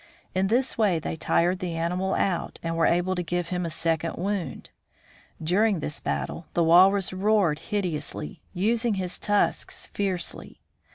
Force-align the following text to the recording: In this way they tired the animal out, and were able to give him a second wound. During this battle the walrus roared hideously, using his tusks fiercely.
In 0.33 0.47
this 0.47 0.79
way 0.79 0.97
they 0.97 1.15
tired 1.15 1.59
the 1.59 1.75
animal 1.75 2.15
out, 2.15 2.57
and 2.63 2.75
were 2.75 2.87
able 2.87 3.13
to 3.13 3.21
give 3.21 3.49
him 3.49 3.67
a 3.67 3.69
second 3.69 4.15
wound. 4.15 4.71
During 5.43 5.77
this 5.77 5.99
battle 5.99 6.47
the 6.55 6.63
walrus 6.63 7.13
roared 7.13 7.59
hideously, 7.69 8.41
using 8.51 8.95
his 8.95 9.19
tusks 9.19 9.85
fiercely. 9.93 10.59